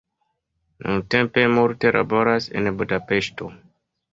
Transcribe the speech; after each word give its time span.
Nuntempe 0.83 1.43
multe 1.57 1.91
laboras 1.99 2.49
en 2.61 2.65
Budapeŝto. 2.81 3.53